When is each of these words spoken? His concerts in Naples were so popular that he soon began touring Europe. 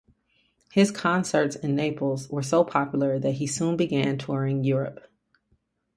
His 0.71 0.89
concerts 0.89 1.55
in 1.55 1.75
Naples 1.75 2.27
were 2.27 2.41
so 2.41 2.63
popular 2.63 3.19
that 3.19 3.33
he 3.33 3.45
soon 3.45 3.77
began 3.77 4.17
touring 4.17 4.63
Europe. 4.63 5.07